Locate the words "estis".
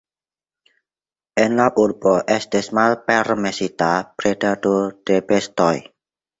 2.37-2.71